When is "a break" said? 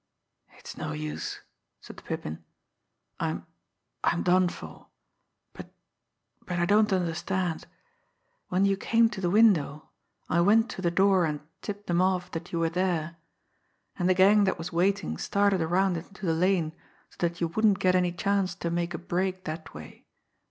18.95-19.43